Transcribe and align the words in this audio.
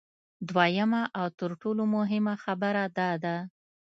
دویمه 0.49 1.01
او 1.19 1.27
تر 1.39 1.51
ټولو 1.61 1.83
مهمه 1.95 2.33
خبره 2.43 2.83
دا 2.97 3.11
ده 3.23 3.35